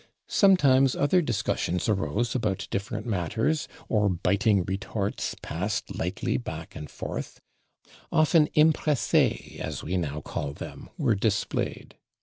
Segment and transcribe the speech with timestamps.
[0.27, 7.39] Sometimes other discussions arose about different matters, or biting retorts passed lightly back and forth;
[8.11, 11.97] often imprese, as we now call them, were displayed.